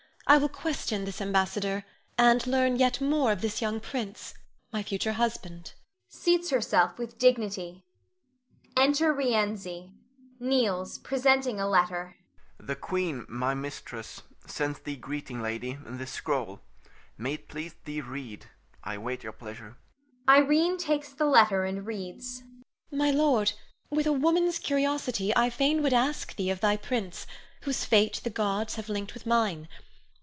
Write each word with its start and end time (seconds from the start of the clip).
I 0.27 0.37
will 0.37 0.47
question 0.47 1.03
this 1.03 1.19
ambassador, 1.19 1.83
and 2.17 2.47
learn 2.47 2.77
yet 2.77 3.01
more 3.01 3.33
of 3.33 3.41
this 3.41 3.61
young 3.61 3.81
prince, 3.81 4.33
my 4.71 4.81
future 4.81 5.11
husband 5.13 5.73
[seats 6.09 6.51
herself 6.51 6.97
with 6.97 7.17
dignity]. 7.17 7.83
[Enter 8.77 9.13
Rienzi. 9.13 9.91
Kneels, 10.39 10.99
presenting 10.99 11.59
a 11.59 11.67
letter. 11.67 12.15
Rienzi. 12.59 12.65
The 12.65 12.75
queen, 12.77 13.25
my 13.27 13.53
mistress, 13.53 14.21
sends 14.47 14.79
thee 14.79 14.95
greeting, 14.95 15.41
lady, 15.41 15.71
and 15.71 15.99
this 15.99 16.13
scroll. 16.13 16.61
May 17.17 17.33
it 17.33 17.49
please 17.49 17.75
thee, 17.83 17.99
read. 17.99 18.45
I 18.85 18.93
await 18.93 19.23
your 19.23 19.33
pleasure. 19.33 19.79
Irene 20.29 20.77
[takes 20.77 21.09
the 21.11 21.25
letter 21.25 21.65
and 21.65 21.85
reads]. 21.85 22.41
My 22.89 23.11
lord, 23.11 23.51
with 23.89 24.07
a 24.07 24.13
woman's 24.13 24.59
curiosity, 24.59 25.35
I 25.35 25.49
fain 25.49 25.83
would 25.83 25.93
ask 25.93 26.37
thee 26.37 26.51
of 26.51 26.61
thy 26.61 26.77
prince, 26.77 27.27
whose 27.63 27.83
fate 27.83 28.21
the 28.23 28.29
gods 28.29 28.75
have 28.75 28.87
linked 28.87 29.13
with 29.13 29.25
mine. 29.25 29.67